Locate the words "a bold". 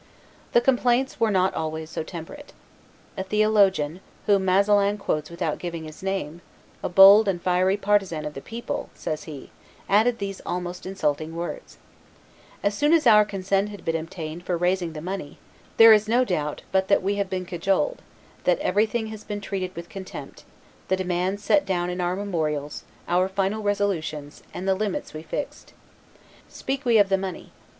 6.81-7.27